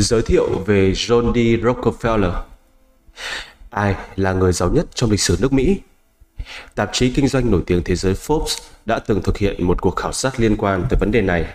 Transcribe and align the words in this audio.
Giới 0.00 0.22
thiệu 0.22 0.48
về 0.66 0.92
John 0.92 1.32
D. 1.34 1.64
Rockefeller 1.64 2.32
Ai 3.70 3.94
là 4.16 4.32
người 4.32 4.52
giàu 4.52 4.70
nhất 4.70 4.86
trong 4.94 5.10
lịch 5.10 5.20
sử 5.20 5.36
nước 5.40 5.52
Mỹ? 5.52 5.80
Tạp 6.74 6.90
chí 6.92 7.10
kinh 7.10 7.28
doanh 7.28 7.50
nổi 7.50 7.62
tiếng 7.66 7.82
thế 7.84 7.96
giới 7.96 8.14
Forbes 8.14 8.58
đã 8.86 8.98
từng 8.98 9.22
thực 9.22 9.38
hiện 9.38 9.66
một 9.66 9.82
cuộc 9.82 9.96
khảo 9.96 10.12
sát 10.12 10.40
liên 10.40 10.56
quan 10.56 10.86
tới 10.90 10.98
vấn 11.00 11.10
đề 11.10 11.20
này. 11.22 11.46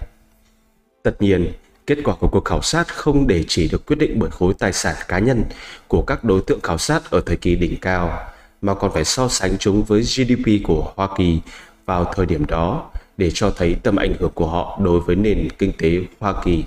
Tất 1.03 1.21
nhiên, 1.21 1.51
kết 1.87 1.97
quả 2.03 2.15
của 2.19 2.27
cuộc 2.27 2.45
khảo 2.45 2.61
sát 2.61 2.87
không 2.87 3.27
để 3.27 3.45
chỉ 3.47 3.67
được 3.67 3.85
quyết 3.85 3.95
định 3.99 4.19
bởi 4.19 4.29
khối 4.29 4.53
tài 4.59 4.73
sản 4.73 4.95
cá 5.07 5.19
nhân 5.19 5.43
của 5.87 6.01
các 6.01 6.23
đối 6.23 6.41
tượng 6.41 6.61
khảo 6.61 6.77
sát 6.77 7.11
ở 7.11 7.21
thời 7.25 7.37
kỳ 7.37 7.55
đỉnh 7.55 7.77
cao, 7.81 8.19
mà 8.61 8.73
còn 8.73 8.91
phải 8.93 9.05
so 9.05 9.27
sánh 9.27 9.57
chúng 9.57 9.83
với 9.83 10.01
GDP 10.01 10.63
của 10.63 10.91
Hoa 10.95 11.09
Kỳ 11.17 11.39
vào 11.85 12.13
thời 12.15 12.25
điểm 12.25 12.45
đó 12.45 12.89
để 13.17 13.31
cho 13.33 13.51
thấy 13.57 13.75
tầm 13.83 13.95
ảnh 13.95 14.13
hưởng 14.19 14.31
của 14.33 14.47
họ 14.47 14.79
đối 14.83 14.99
với 14.99 15.15
nền 15.15 15.49
kinh 15.57 15.71
tế 15.77 15.91
Hoa 16.19 16.33
Kỳ. 16.45 16.63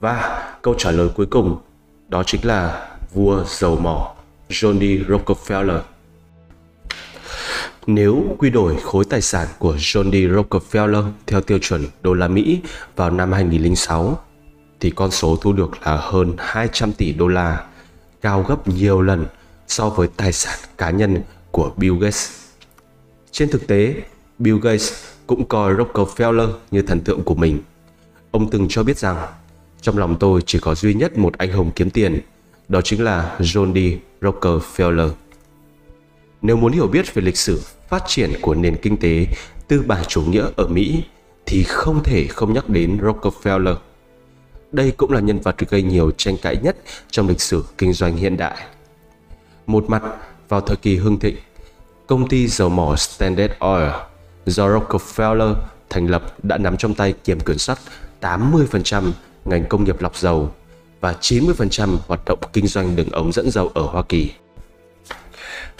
Và 0.00 0.52
câu 0.62 0.74
trả 0.78 0.90
lời 0.90 1.08
cuối 1.16 1.26
cùng 1.26 1.56
đó 2.08 2.22
chính 2.26 2.44
là 2.44 2.88
vua 3.12 3.44
dầu 3.44 3.76
mỏ 3.76 4.14
johnny 4.48 5.04
Rockefeller. 5.04 5.80
Nếu 7.86 8.24
quy 8.38 8.50
đổi 8.50 8.76
khối 8.82 9.04
tài 9.04 9.20
sản 9.20 9.48
của 9.58 9.74
johnny 9.74 10.34
Rockefeller 10.34 11.10
theo 11.26 11.40
tiêu 11.40 11.58
chuẩn 11.58 11.84
đô 12.02 12.14
la 12.14 12.28
Mỹ 12.28 12.60
vào 12.96 13.10
năm 13.10 13.32
2006 13.32 14.18
thì 14.80 14.90
con 14.90 15.10
số 15.10 15.36
thu 15.40 15.52
được 15.52 15.70
là 15.86 15.96
hơn 15.96 16.34
200 16.38 16.92
tỷ 16.92 17.12
đô 17.12 17.28
la, 17.28 17.64
cao 18.22 18.44
gấp 18.48 18.68
nhiều 18.68 19.02
lần 19.02 19.26
so 19.66 19.88
với 19.88 20.08
tài 20.16 20.32
sản 20.32 20.58
cá 20.78 20.90
nhân 20.90 21.22
của 21.50 21.72
Bill 21.76 21.98
Gates. 21.98 22.30
Trên 23.30 23.50
thực 23.50 23.66
tế, 23.66 23.94
Bill 24.38 24.58
Gates 24.58 24.92
cũng 25.26 25.48
coi 25.48 25.74
Rockefeller 25.74 26.52
như 26.70 26.82
thần 26.82 27.00
tượng 27.00 27.22
của 27.22 27.34
mình. 27.34 27.58
Ông 28.30 28.50
từng 28.50 28.66
cho 28.68 28.82
biết 28.82 28.98
rằng, 28.98 29.16
trong 29.84 29.98
lòng 29.98 30.16
tôi 30.20 30.40
chỉ 30.46 30.58
có 30.58 30.74
duy 30.74 30.94
nhất 30.94 31.18
một 31.18 31.38
anh 31.38 31.52
hùng 31.52 31.70
kiếm 31.76 31.90
tiền, 31.90 32.20
đó 32.68 32.80
chính 32.80 33.04
là 33.04 33.36
John 33.38 33.74
D. 33.74 33.78
Rockefeller. 34.24 35.10
Nếu 36.42 36.56
muốn 36.56 36.72
hiểu 36.72 36.86
biết 36.86 37.14
về 37.14 37.22
lịch 37.22 37.36
sử 37.36 37.62
phát 37.88 38.02
triển 38.06 38.32
của 38.40 38.54
nền 38.54 38.76
kinh 38.82 38.96
tế 38.96 39.26
tư 39.68 39.82
bản 39.86 40.04
chủ 40.08 40.22
nghĩa 40.22 40.46
ở 40.56 40.66
Mỹ 40.66 41.02
thì 41.46 41.62
không 41.62 42.02
thể 42.02 42.26
không 42.26 42.52
nhắc 42.52 42.68
đến 42.68 42.98
Rockefeller. 43.02 43.76
Đây 44.72 44.90
cũng 44.90 45.12
là 45.12 45.20
nhân 45.20 45.40
vật 45.40 45.56
gây 45.68 45.82
nhiều 45.82 46.10
tranh 46.10 46.36
cãi 46.42 46.56
nhất 46.62 46.76
trong 47.10 47.28
lịch 47.28 47.40
sử 47.40 47.64
kinh 47.78 47.92
doanh 47.92 48.16
hiện 48.16 48.36
đại. 48.36 48.56
Một 49.66 49.84
mặt, 49.90 50.02
vào 50.48 50.60
thời 50.60 50.76
kỳ 50.76 50.96
hưng 50.96 51.18
thịnh, 51.18 51.36
công 52.06 52.28
ty 52.28 52.48
dầu 52.48 52.68
mỏ 52.68 52.96
Standard 52.96 53.52
Oil 53.58 53.90
do 54.46 54.68
Rockefeller 54.68 55.54
thành 55.90 56.06
lập 56.06 56.44
đã 56.44 56.58
nắm 56.58 56.76
trong 56.76 56.94
tay 56.94 57.14
kiểm 57.24 57.40
kiểm 57.40 57.58
soát 57.58 57.78
80% 58.20 59.12
ngành 59.44 59.64
công 59.68 59.84
nghiệp 59.84 60.02
lọc 60.02 60.16
dầu 60.16 60.50
và 61.00 61.14
90% 61.20 61.96
hoạt 62.06 62.20
động 62.26 62.38
kinh 62.52 62.66
doanh 62.66 62.96
đường 62.96 63.10
ống 63.10 63.32
dẫn 63.32 63.50
dầu 63.50 63.70
ở 63.74 63.82
Hoa 63.82 64.02
Kỳ. 64.08 64.32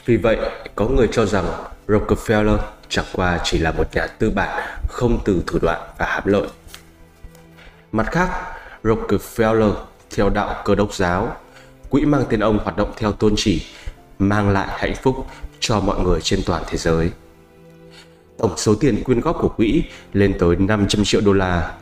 Vì 0.07 0.17
vậy, 0.17 0.37
có 0.75 0.89
người 0.89 1.09
cho 1.13 1.27
rằng 1.27 1.45
Rockefeller 1.89 2.59
chẳng 2.89 3.05
qua 3.13 3.41
chỉ 3.45 3.59
là 3.59 3.73
một 3.73 3.95
nhà 3.95 4.07
tư 4.07 4.31
bản 4.31 4.79
không 4.89 5.19
từ 5.25 5.43
thủ 5.47 5.59
đoạn 5.63 5.81
và 5.99 6.07
hám 6.07 6.23
lợi. 6.27 6.47
Mặt 7.93 8.07
khác, 8.13 8.29
Rockefeller 8.83 9.73
theo 10.17 10.31
đạo 10.31 10.63
cơ 10.65 10.75
đốc 10.75 10.95
giáo, 10.95 11.37
quỹ 11.91 12.05
mang 12.05 12.25
tên 12.31 12.41
ông 12.41 12.59
hoạt 12.59 12.77
động 12.77 12.93
theo 12.97 13.13
tôn 13.13 13.35
chỉ 13.37 13.67
mang 14.19 14.51
lại 14.51 14.69
hạnh 14.71 14.95
phúc 15.03 15.27
cho 15.61 15.81
mọi 15.81 16.01
người 16.01 16.21
trên 16.21 16.41
toàn 16.47 16.63
thế 16.67 16.79
giới. 16.79 17.11
Tổng 18.39 18.57
số 18.57 18.75
tiền 18.75 19.03
quyên 19.05 19.21
góp 19.21 19.37
của 19.41 19.49
quỹ 19.49 19.83
lên 20.13 20.35
tới 20.39 20.57
500 20.57 21.05
triệu 21.05 21.21
đô 21.21 21.33
la. 21.33 21.75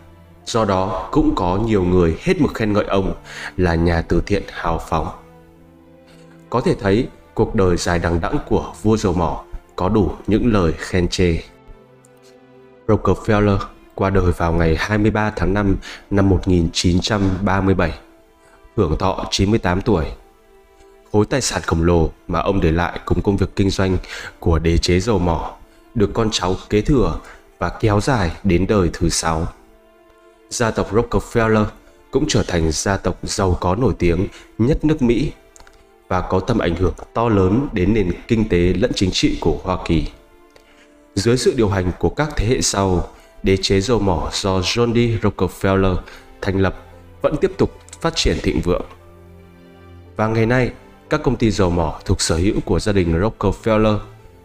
Do 0.46 0.64
đó 0.64 1.08
cũng 1.12 1.34
có 1.34 1.56
nhiều 1.56 1.84
người 1.84 2.16
hết 2.22 2.40
mực 2.40 2.54
khen 2.54 2.72
ngợi 2.72 2.84
ông 2.84 3.14
là 3.56 3.74
nhà 3.74 4.02
từ 4.02 4.22
thiện 4.26 4.42
hào 4.52 4.78
phóng. 4.88 5.08
Có 6.50 6.60
thể 6.60 6.74
thấy 6.80 7.08
cuộc 7.34 7.54
đời 7.54 7.76
dài 7.76 7.98
đằng 7.98 8.20
đẵng 8.20 8.38
của 8.48 8.72
vua 8.82 8.96
dầu 8.96 9.12
mỏ 9.12 9.44
có 9.76 9.88
đủ 9.88 10.10
những 10.26 10.52
lời 10.52 10.72
khen 10.78 11.08
chê. 11.08 11.38
Rockefeller 12.86 13.58
qua 13.94 14.10
đời 14.10 14.32
vào 14.36 14.52
ngày 14.52 14.76
23 14.78 15.32
tháng 15.36 15.54
5 15.54 15.76
năm 16.10 16.28
1937, 16.28 17.92
hưởng 18.76 18.96
thọ 18.98 19.24
98 19.30 19.80
tuổi. 19.80 20.04
Khối 21.12 21.26
tài 21.26 21.40
sản 21.40 21.62
khổng 21.66 21.82
lồ 21.82 22.10
mà 22.28 22.40
ông 22.40 22.60
để 22.60 22.72
lại 22.72 23.00
cùng 23.04 23.22
công 23.22 23.36
việc 23.36 23.56
kinh 23.56 23.70
doanh 23.70 23.96
của 24.38 24.58
đế 24.58 24.78
chế 24.78 25.00
dầu 25.00 25.18
mỏ 25.18 25.56
được 25.94 26.10
con 26.14 26.28
cháu 26.32 26.56
kế 26.70 26.80
thừa 26.80 27.18
và 27.58 27.68
kéo 27.68 28.00
dài 28.00 28.30
đến 28.44 28.66
đời 28.66 28.90
thứ 28.92 29.08
sáu. 29.08 29.46
Gia 30.52 30.70
tộc 30.70 30.94
Rockefeller 30.94 31.64
cũng 32.10 32.24
trở 32.28 32.42
thành 32.42 32.72
gia 32.72 32.96
tộc 32.96 33.18
giàu 33.22 33.58
có 33.60 33.74
nổi 33.74 33.94
tiếng 33.98 34.26
nhất 34.58 34.84
nước 34.84 35.02
Mỹ 35.02 35.32
và 36.08 36.20
có 36.20 36.40
tầm 36.40 36.58
ảnh 36.58 36.76
hưởng 36.76 36.94
to 37.14 37.28
lớn 37.28 37.68
đến 37.72 37.94
nền 37.94 38.12
kinh 38.28 38.48
tế 38.48 38.58
lẫn 38.58 38.90
chính 38.94 39.10
trị 39.10 39.38
của 39.40 39.58
Hoa 39.62 39.78
Kỳ. 39.84 40.06
Dưới 41.14 41.36
sự 41.36 41.54
điều 41.56 41.68
hành 41.68 41.92
của 41.98 42.08
các 42.08 42.30
thế 42.36 42.46
hệ 42.46 42.60
sau, 42.62 43.08
đế 43.42 43.56
chế 43.56 43.80
dầu 43.80 43.98
mỏ 43.98 44.30
do 44.32 44.60
John 44.60 44.92
D. 44.94 45.24
Rockefeller 45.24 45.96
thành 46.40 46.58
lập 46.58 46.76
vẫn 47.22 47.36
tiếp 47.40 47.52
tục 47.58 47.78
phát 48.00 48.16
triển 48.16 48.36
thịnh 48.42 48.60
vượng. 48.60 48.84
Và 50.16 50.26
ngày 50.26 50.46
nay, 50.46 50.70
các 51.10 51.22
công 51.22 51.36
ty 51.36 51.50
dầu 51.50 51.70
mỏ 51.70 52.00
thuộc 52.04 52.20
sở 52.20 52.36
hữu 52.36 52.60
của 52.64 52.80
gia 52.80 52.92
đình 52.92 53.20
Rockefeller 53.20 53.98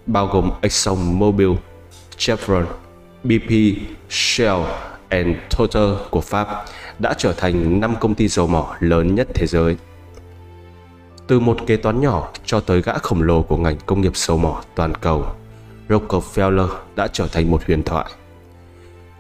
bao 0.06 0.28
gồm 0.28 0.52
ExxonMobil, 0.62 1.52
Chevron, 2.18 2.66
BP, 3.24 3.52
Shell 4.10 4.62
and 5.10 5.28
Total 5.58 5.94
của 6.10 6.22
Pháp 6.22 6.48
đã 7.00 7.14
trở 7.18 7.34
thành 7.34 7.80
5 7.80 7.96
công 8.00 8.16
ty 8.16 8.28
dầu 8.28 8.48
mỏ 8.48 8.76
lớn 8.80 9.16
nhất 9.16 9.28
thế 9.34 9.48
giới. 9.48 9.78
Từ 11.28 11.40
một 11.40 11.58
kế 11.68 11.78
toán 11.78 12.02
nhỏ 12.02 12.32
cho 12.46 12.60
tới 12.60 12.82
gã 12.82 12.94
khổng 12.94 13.22
lồ 13.22 13.42
của 13.42 13.58
ngành 13.58 13.78
công 13.86 14.02
nghiệp 14.02 14.18
dầu 14.18 14.38
mỏ 14.38 14.64
toàn 14.76 14.94
cầu, 14.96 15.26
Rockefeller 15.90 16.68
đã 16.96 17.08
trở 17.14 17.28
thành 17.28 17.52
một 17.52 17.66
huyền 17.68 17.84
thoại. 17.84 18.06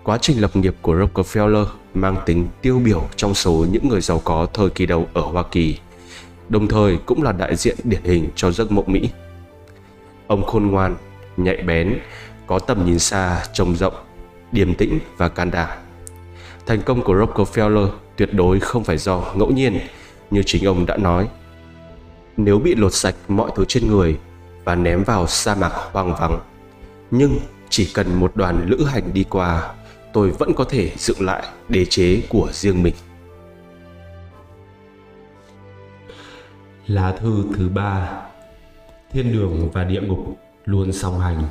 Quá 0.03 0.17
trình 0.21 0.41
lập 0.41 0.55
nghiệp 0.55 0.75
của 0.81 0.95
Rockefeller 0.95 1.65
mang 1.93 2.15
tính 2.25 2.47
tiêu 2.61 2.79
biểu 2.79 3.03
trong 3.15 3.33
số 3.33 3.65
những 3.71 3.87
người 3.89 4.01
giàu 4.01 4.21
có 4.23 4.47
thời 4.53 4.69
kỳ 4.69 4.85
đầu 4.85 5.07
ở 5.13 5.21
Hoa 5.21 5.43
Kỳ, 5.51 5.77
đồng 6.49 6.67
thời 6.67 6.97
cũng 7.05 7.23
là 7.23 7.31
đại 7.31 7.55
diện 7.55 7.77
điển 7.83 8.03
hình 8.03 8.29
cho 8.35 8.51
giấc 8.51 8.71
mộng 8.71 8.85
Mỹ. 8.87 9.09
Ông 10.27 10.45
khôn 10.45 10.67
ngoan, 10.67 10.95
nhạy 11.37 11.57
bén, 11.57 11.99
có 12.47 12.59
tầm 12.59 12.85
nhìn 12.85 12.99
xa, 12.99 13.43
trông 13.53 13.75
rộng, 13.75 13.93
điềm 14.51 14.75
tĩnh 14.75 14.99
và 15.17 15.29
can 15.29 15.51
đảm. 15.51 15.69
Thành 16.65 16.81
công 16.81 17.01
của 17.01 17.13
Rockefeller 17.13 17.89
tuyệt 18.15 18.33
đối 18.33 18.59
không 18.59 18.83
phải 18.83 18.97
do 18.97 19.33
ngẫu 19.35 19.51
nhiên, 19.51 19.79
như 20.31 20.43
chính 20.45 20.65
ông 20.65 20.85
đã 20.85 20.97
nói. 20.97 21.27
Nếu 22.37 22.59
bị 22.59 22.75
lột 22.75 22.93
sạch 22.93 23.15
mọi 23.27 23.51
thứ 23.55 23.65
trên 23.65 23.87
người 23.87 24.17
và 24.63 24.75
ném 24.75 25.03
vào 25.03 25.27
sa 25.27 25.55
mạc 25.55 25.71
hoang 25.91 26.15
vắng, 26.15 26.39
nhưng 27.11 27.39
chỉ 27.69 27.91
cần 27.93 28.15
một 28.15 28.35
đoàn 28.35 28.65
lữ 28.69 28.85
hành 28.85 29.13
đi 29.13 29.23
qua, 29.29 29.73
tôi 30.13 30.31
vẫn 30.31 30.53
có 30.53 30.63
thể 30.63 30.91
dựng 30.97 31.21
lại 31.21 31.43
đế 31.69 31.85
chế 31.85 32.21
của 32.29 32.49
riêng 32.51 32.83
mình. 32.83 32.93
Lá 36.87 37.15
thư 37.19 37.43
thứ 37.57 37.69
ba 37.69 38.21
thiên 39.11 39.33
đường 39.33 39.69
và 39.73 39.83
địa 39.83 40.01
ngục 40.01 40.37
luôn 40.65 40.93
song 40.93 41.19
hành. 41.19 41.43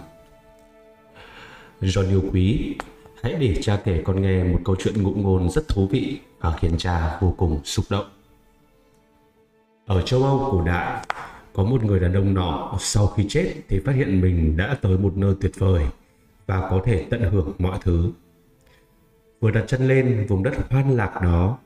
John 1.80 2.08
yêu 2.08 2.22
quý, 2.32 2.74
hãy 3.22 3.34
để 3.34 3.58
cha 3.62 3.80
kể 3.84 4.02
con 4.04 4.22
nghe 4.22 4.44
một 4.44 4.60
câu 4.64 4.76
chuyện 4.78 5.02
ngụ 5.02 5.14
ngôn 5.14 5.50
rất 5.50 5.68
thú 5.68 5.86
vị 5.86 6.20
và 6.40 6.56
khiến 6.60 6.78
cha 6.78 7.18
vô 7.20 7.34
cùng 7.36 7.60
xúc 7.64 7.84
động. 7.90 8.06
Ở 9.86 10.02
châu 10.02 10.22
Âu 10.22 10.48
cổ 10.50 10.62
đại, 10.62 11.06
có 11.52 11.64
một 11.64 11.84
người 11.84 12.00
đàn 12.00 12.12
ông 12.12 12.34
nọ 12.34 12.76
sau 12.80 13.06
khi 13.06 13.26
chết 13.28 13.54
thì 13.68 13.80
phát 13.80 13.92
hiện 13.92 14.20
mình 14.20 14.56
đã 14.56 14.78
tới 14.82 14.98
một 14.98 15.16
nơi 15.16 15.34
tuyệt 15.40 15.52
vời 15.58 15.86
và 16.46 16.68
có 16.70 16.82
thể 16.84 17.06
tận 17.10 17.22
hưởng 17.32 17.52
mọi 17.58 17.78
thứ. 17.82 18.12
Vừa 19.40 19.50
đặt 19.50 19.64
chân 19.66 19.88
lên 19.88 20.26
vùng 20.28 20.42
đất 20.42 20.54
hoan 20.70 20.96
lạc 20.96 21.20
đó, 21.22 21.58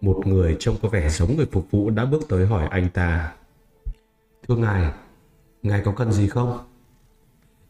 một 0.00 0.26
người 0.26 0.56
trông 0.60 0.76
có 0.82 0.88
vẻ 0.88 1.08
giống 1.08 1.36
người 1.36 1.46
phục 1.52 1.70
vụ 1.70 1.90
đã 1.90 2.04
bước 2.04 2.28
tới 2.28 2.46
hỏi 2.46 2.68
anh 2.70 2.88
ta. 2.88 3.32
Thưa 4.48 4.56
ngài, 4.56 4.92
Ngài 5.62 5.82
có 5.84 5.92
cần 5.92 6.12
gì 6.12 6.28
không? 6.28 6.58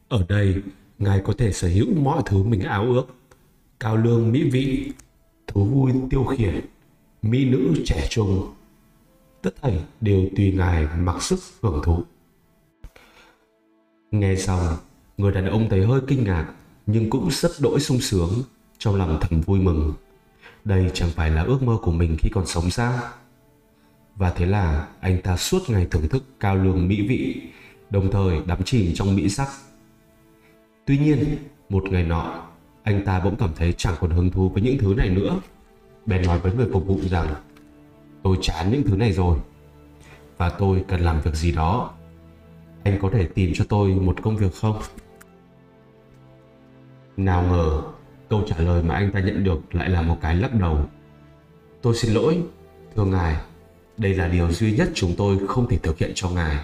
Ở 0.08 0.24
đây, 0.28 0.62
Ngài 0.98 1.20
có 1.24 1.32
thể 1.38 1.52
sở 1.52 1.68
hữu 1.68 1.94
mọi 1.94 2.22
thứ 2.26 2.42
mình 2.42 2.60
ao 2.60 2.82
ước. 2.82 3.04
Cao 3.80 3.96
lương 3.96 4.32
mỹ 4.32 4.50
vị, 4.50 4.92
thú 5.46 5.64
vui 5.64 5.92
tiêu 6.10 6.24
khiển, 6.24 6.60
mỹ 7.22 7.44
nữ 7.44 7.74
trẻ 7.84 8.06
trung. 8.10 8.54
Tất 9.42 9.50
thảy 9.62 9.84
đều 10.00 10.28
tùy 10.36 10.52
Ngài 10.52 10.86
mặc 10.98 11.22
sức 11.22 11.38
hưởng 11.62 11.80
thụ. 11.84 12.02
Nghe 14.10 14.36
xong, 14.36 14.76
người 15.16 15.32
đàn 15.32 15.46
ông 15.46 15.68
thấy 15.70 15.86
hơi 15.86 16.00
kinh 16.06 16.24
ngạc 16.24 16.54
nhưng 16.86 17.10
cũng 17.10 17.28
rất 17.30 17.50
đỗi 17.60 17.80
sung 17.80 18.00
sướng 18.00 18.30
trong 18.78 18.96
lòng 18.96 19.18
thầm 19.20 19.40
vui 19.40 19.60
mừng. 19.60 19.92
Đây 20.64 20.90
chẳng 20.94 21.10
phải 21.10 21.30
là 21.30 21.42
ước 21.42 21.62
mơ 21.62 21.78
của 21.82 21.92
mình 21.92 22.16
khi 22.18 22.28
còn 22.32 22.46
sống 22.46 22.70
sao? 22.70 22.98
Và 24.16 24.30
thế 24.30 24.46
là 24.46 24.88
anh 25.00 25.22
ta 25.22 25.36
suốt 25.36 25.70
ngày 25.70 25.86
thưởng 25.90 26.08
thức 26.08 26.24
cao 26.40 26.56
lương 26.56 26.88
mỹ 26.88 27.06
vị 27.08 27.42
đồng 27.90 28.10
thời 28.10 28.40
đắm 28.46 28.62
chìm 28.64 28.92
trong 28.94 29.16
mỹ 29.16 29.28
sắc. 29.28 29.48
Tuy 30.88 30.98
nhiên, 30.98 31.36
một 31.68 31.84
ngày 31.84 32.02
nọ, 32.02 32.42
anh 32.82 33.04
ta 33.04 33.20
bỗng 33.20 33.36
cảm 33.36 33.50
thấy 33.56 33.72
chẳng 33.72 33.94
còn 34.00 34.10
hứng 34.10 34.30
thú 34.30 34.48
với 34.48 34.62
những 34.62 34.78
thứ 34.78 34.94
này 34.94 35.08
nữa. 35.08 35.40
Bèn 36.06 36.22
nói 36.22 36.38
với 36.38 36.52
người 36.52 36.66
phục 36.72 36.86
vụ 36.86 36.98
rằng, 37.10 37.34
tôi 38.22 38.36
chán 38.40 38.70
những 38.70 38.82
thứ 38.82 38.96
này 38.96 39.12
rồi 39.12 39.38
và 40.36 40.50
tôi 40.50 40.84
cần 40.88 41.00
làm 41.00 41.20
việc 41.20 41.34
gì 41.34 41.52
đó. 41.52 41.90
Anh 42.84 42.98
có 43.02 43.10
thể 43.12 43.26
tìm 43.26 43.52
cho 43.54 43.64
tôi 43.68 43.90
một 43.90 44.22
công 44.22 44.36
việc 44.36 44.54
không? 44.54 44.82
Nào 47.16 47.42
ngờ 47.42 47.82
câu 48.28 48.42
trả 48.46 48.56
lời 48.58 48.82
mà 48.82 48.94
anh 48.94 49.10
ta 49.12 49.20
nhận 49.20 49.44
được 49.44 49.74
lại 49.74 49.88
là 49.90 50.02
một 50.02 50.16
cái 50.20 50.36
lắc 50.36 50.54
đầu. 50.54 50.84
Tôi 51.82 51.94
xin 51.94 52.14
lỗi 52.14 52.42
thưa 52.96 53.04
ngài 53.04 53.36
đây 53.96 54.14
là 54.14 54.28
điều 54.28 54.52
duy 54.52 54.76
nhất 54.76 54.90
chúng 54.94 55.14
tôi 55.18 55.38
không 55.48 55.68
thể 55.68 55.78
thực 55.82 55.98
hiện 55.98 56.12
cho 56.14 56.30
ngài. 56.30 56.56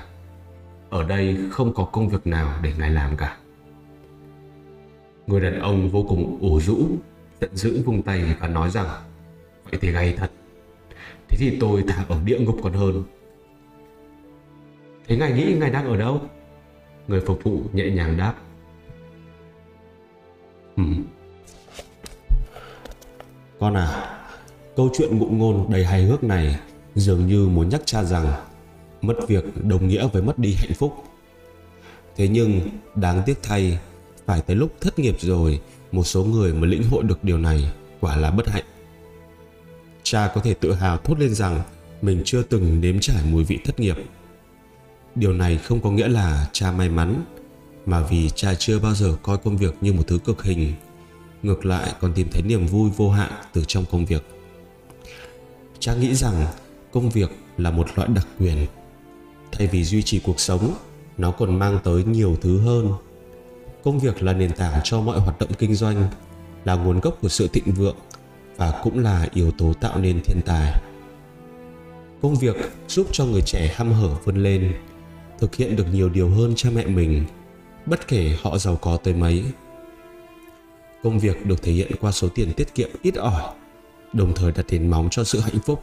Ở 0.90 1.04
đây 1.04 1.38
không 1.50 1.74
có 1.74 1.84
công 1.84 2.08
việc 2.08 2.26
nào 2.26 2.54
để 2.62 2.72
ngài 2.78 2.90
làm 2.90 3.16
cả 3.16 3.36
người 5.26 5.40
đàn 5.40 5.60
ông 5.60 5.90
vô 5.90 6.04
cùng 6.08 6.38
ủ 6.40 6.60
rũ, 6.60 6.86
giận 7.40 7.56
dữ 7.56 7.82
vung 7.82 8.02
tay 8.02 8.36
và 8.40 8.48
nói 8.48 8.70
rằng, 8.70 8.86
vậy 9.70 9.80
thì 9.82 9.90
gay 9.90 10.14
thật. 10.16 10.30
Thế 11.28 11.36
thì 11.40 11.56
tôi 11.60 11.84
thả 11.88 12.04
ở 12.08 12.20
địa 12.24 12.38
ngục 12.38 12.56
còn 12.62 12.72
hơn. 12.72 13.02
Thế 15.08 15.16
ngài 15.16 15.32
nghĩ 15.32 15.54
ngài 15.54 15.70
đang 15.70 15.86
ở 15.86 15.96
đâu? 15.96 16.20
Người 17.08 17.20
phục 17.20 17.44
vụ 17.44 17.62
nhẹ 17.72 17.90
nhàng 17.90 18.16
đáp. 18.16 18.34
Ừ. 20.76 20.82
con 23.58 23.74
à 23.74 24.14
câu 24.76 24.90
chuyện 24.98 25.18
ngụ 25.18 25.26
ngôn 25.26 25.72
đầy 25.72 25.84
hài 25.84 26.02
hước 26.02 26.24
này 26.24 26.60
dường 26.94 27.26
như 27.26 27.48
muốn 27.48 27.68
nhắc 27.68 27.82
cha 27.84 28.04
rằng 28.04 28.26
mất 29.02 29.14
việc 29.28 29.44
đồng 29.64 29.88
nghĩa 29.88 30.08
với 30.12 30.22
mất 30.22 30.38
đi 30.38 30.54
hạnh 30.54 30.74
phúc. 30.74 30.94
Thế 32.16 32.28
nhưng 32.28 32.60
đáng 32.94 33.22
tiếc 33.26 33.42
thay 33.42 33.78
phải 34.26 34.40
tới 34.40 34.56
lúc 34.56 34.74
thất 34.80 34.98
nghiệp 34.98 35.16
rồi, 35.20 35.60
một 35.92 36.04
số 36.04 36.24
người 36.24 36.52
mới 36.52 36.70
lĩnh 36.70 36.82
hội 36.82 37.02
được 37.02 37.24
điều 37.24 37.38
này, 37.38 37.72
quả 38.00 38.16
là 38.16 38.30
bất 38.30 38.48
hạnh. 38.48 38.64
Cha 40.02 40.32
có 40.34 40.40
thể 40.40 40.54
tự 40.54 40.72
hào 40.72 40.98
thốt 40.98 41.18
lên 41.18 41.34
rằng 41.34 41.62
mình 42.02 42.22
chưa 42.24 42.42
từng 42.42 42.80
nếm 42.80 43.00
trải 43.00 43.22
mùi 43.30 43.44
vị 43.44 43.58
thất 43.64 43.80
nghiệp. 43.80 43.96
Điều 45.14 45.32
này 45.32 45.58
không 45.58 45.80
có 45.80 45.90
nghĩa 45.90 46.08
là 46.08 46.48
cha 46.52 46.72
may 46.72 46.88
mắn, 46.88 47.24
mà 47.86 48.00
vì 48.00 48.30
cha 48.30 48.54
chưa 48.54 48.78
bao 48.78 48.94
giờ 48.94 49.16
coi 49.22 49.38
công 49.38 49.56
việc 49.56 49.74
như 49.80 49.92
một 49.92 50.02
thứ 50.06 50.18
cực 50.18 50.42
hình, 50.42 50.72
ngược 51.42 51.66
lại 51.66 51.92
còn 52.00 52.12
tìm 52.12 52.28
thấy 52.30 52.42
niềm 52.42 52.66
vui 52.66 52.90
vô 52.96 53.10
hạn 53.10 53.32
từ 53.52 53.64
trong 53.66 53.84
công 53.90 54.06
việc. 54.06 54.26
Cha 55.78 55.94
nghĩ 55.94 56.14
rằng 56.14 56.46
công 56.92 57.10
việc 57.10 57.30
là 57.56 57.70
một 57.70 57.86
loại 57.96 58.08
đặc 58.14 58.26
quyền. 58.38 58.66
Thay 59.52 59.66
vì 59.66 59.84
duy 59.84 60.02
trì 60.02 60.18
cuộc 60.18 60.40
sống, 60.40 60.74
nó 61.18 61.30
còn 61.30 61.58
mang 61.58 61.78
tới 61.84 62.04
nhiều 62.04 62.36
thứ 62.42 62.60
hơn 62.60 62.92
công 63.84 63.98
việc 63.98 64.22
là 64.22 64.32
nền 64.32 64.52
tảng 64.52 64.80
cho 64.84 65.00
mọi 65.00 65.20
hoạt 65.20 65.38
động 65.38 65.50
kinh 65.58 65.74
doanh, 65.74 66.08
là 66.64 66.74
nguồn 66.74 67.00
gốc 67.00 67.18
của 67.20 67.28
sự 67.28 67.48
thịnh 67.48 67.74
vượng 67.74 67.96
và 68.56 68.80
cũng 68.82 68.98
là 68.98 69.28
yếu 69.34 69.50
tố 69.50 69.72
tạo 69.72 69.98
nên 69.98 70.20
thiên 70.24 70.40
tài. 70.46 70.80
Công 72.22 72.34
việc 72.34 72.56
giúp 72.88 73.06
cho 73.12 73.24
người 73.24 73.42
trẻ 73.42 73.74
hăm 73.76 73.92
hở 73.92 74.08
vươn 74.24 74.36
lên, 74.36 74.74
thực 75.38 75.54
hiện 75.54 75.76
được 75.76 75.86
nhiều 75.92 76.08
điều 76.08 76.28
hơn 76.28 76.52
cha 76.56 76.70
mẹ 76.70 76.86
mình, 76.86 77.24
bất 77.86 78.08
kể 78.08 78.36
họ 78.42 78.58
giàu 78.58 78.76
có 78.76 78.96
tới 78.96 79.14
mấy. 79.14 79.44
Công 81.02 81.18
việc 81.18 81.46
được 81.46 81.62
thể 81.62 81.72
hiện 81.72 81.92
qua 82.00 82.12
số 82.12 82.28
tiền 82.28 82.52
tiết 82.56 82.74
kiệm 82.74 82.88
ít 83.02 83.14
ỏi, 83.14 83.54
đồng 84.12 84.34
thời 84.34 84.52
đặt 84.52 84.64
tiền 84.68 84.90
móng 84.90 85.08
cho 85.10 85.24
sự 85.24 85.40
hạnh 85.40 85.58
phúc. 85.66 85.80